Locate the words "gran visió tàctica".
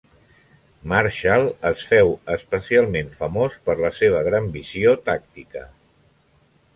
4.29-5.63